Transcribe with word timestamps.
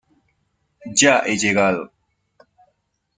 ya 0.99 1.15
he 1.27 1.35
llegado. 1.41 1.91